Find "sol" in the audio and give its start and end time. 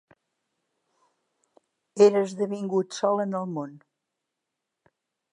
3.03-3.21